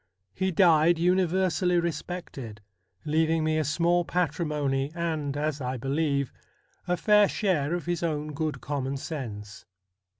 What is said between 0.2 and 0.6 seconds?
He